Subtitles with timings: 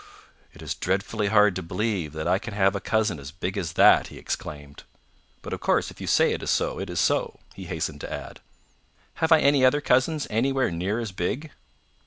[0.51, 3.73] "It is dreadfully hard to believe that I can have a cousin as big as
[3.73, 4.81] that," he exclaimed.
[5.43, 8.11] "But of course if you say it is so, it is so," he hastened to
[8.11, 8.39] add.
[9.21, 11.51] "Have I any other cousins anywhere near as big?"